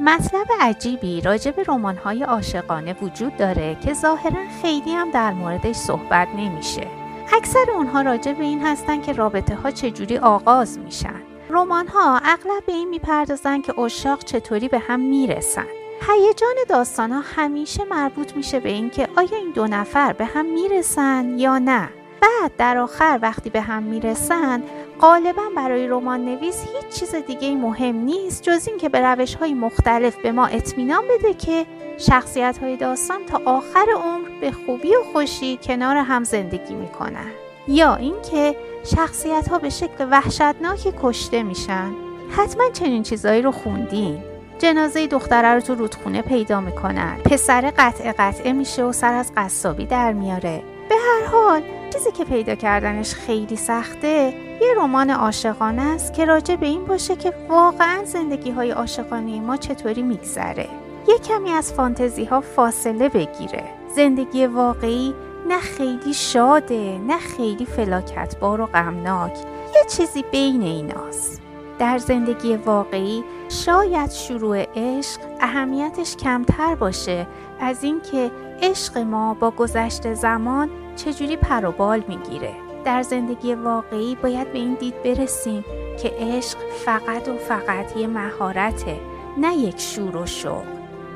[0.00, 6.28] مطلب عجیبی راجع به رمان‌های عاشقانه وجود داره که ظاهرا خیلی هم در موردش صحبت
[6.36, 6.86] نمیشه.
[7.32, 11.20] اکثر اونها راجع به این هستن که رابطه ها چجوری آغاز میشن.
[11.50, 15.66] رمان ها اغلب به این می‌پردازن که اشاق چطوری به هم می‌رسن.
[16.08, 21.38] هیجان داستان ها همیشه مربوط میشه به اینکه آیا این دو نفر به هم می‌رسن
[21.38, 21.88] یا نه.
[22.22, 24.62] بعد در آخر وقتی به هم می‌رسن
[25.00, 30.16] غالبا برای رمان نویس هیچ چیز دیگه مهم نیست جز اینکه به روش های مختلف
[30.16, 31.66] به ما اطمینان بده که
[31.98, 37.30] شخصیت های داستان تا آخر عمر به خوبی و خوشی کنار هم زندگی می‌کنن.
[37.68, 38.56] یا اینکه
[38.96, 41.92] شخصیت ها به شکل وحشتناکی کشته میشن.
[42.36, 44.18] حتما چنین چیزایی رو خوندین.
[44.58, 47.16] جنازه دختره رو تو رودخونه پیدا می‌کنن.
[47.24, 50.62] پسر قطع قطعه میشه و سر از قصابی در میاره.
[50.92, 56.56] به هر حال چیزی که پیدا کردنش خیلی سخته یه رمان عاشقانه است که راجع
[56.56, 60.68] به این باشه که واقعا زندگی های عاشقانه ما چطوری میگذره.
[61.08, 63.64] یه کمی از فانتزی ها فاصله بگیره.
[63.96, 65.14] زندگی واقعی
[65.48, 69.38] نه خیلی شاده نه خیلی فلاکتبار و غمناک.
[69.74, 71.42] یه چیزی بین ایناست.
[71.78, 77.26] در زندگی واقعی شاید شروع عشق اهمیتش کمتر باشه
[77.60, 78.30] از اینکه
[78.62, 82.54] عشق ما با گذشت زمان چجوری پروبال می‌گیره.
[82.84, 85.64] در زندگی واقعی باید به این دید برسیم
[86.02, 89.00] که عشق فقط و فقط یه مهارته
[89.38, 90.64] نه یک شور و شوق.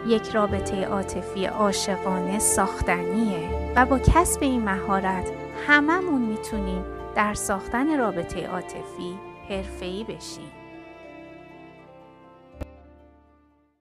[0.06, 5.30] یک رابطه عاطفی عاشقانه ساختنیه و با کسب این مهارت
[5.66, 6.84] هممون می‌تونیم
[7.14, 9.18] در ساختن رابطه عاطفی
[9.48, 10.65] حرفه‌ای بشیم